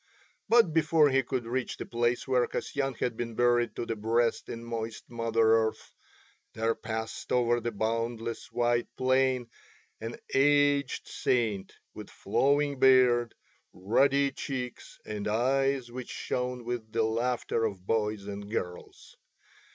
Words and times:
But 0.49 0.73
before 0.73 1.11
he 1.11 1.21
could 1.21 1.45
reach 1.45 1.77
the 1.77 1.85
place 1.85 2.27
where 2.27 2.47
Kasyan 2.47 2.95
had 2.95 3.15
been 3.15 3.35
buried 3.35 3.75
to 3.75 3.85
the 3.85 3.95
breast 3.95 4.49
in 4.49 4.63
moist 4.65 5.07
Mother 5.11 5.53
Earth 5.67 5.93
there 6.55 6.73
passed 6.73 7.31
over 7.31 7.59
the 7.59 7.69
boundless 7.71 8.51
white 8.51 8.87
plain 8.97 9.51
an 9.99 10.15
aged 10.33 11.07
saint 11.07 11.73
with 11.93 12.09
flowing 12.09 12.79
beard, 12.79 13.35
ruddy 13.73 14.31
cheeks, 14.31 14.99
and 15.05 15.27
eyes 15.27 15.91
which 15.91 16.09
shone 16.09 16.63
with 16.65 16.91
the 16.91 17.03
laughter 17.03 17.63
of 17.63 17.85
boys 17.85 18.25
and 18.25 18.49
girls. 18.49 19.15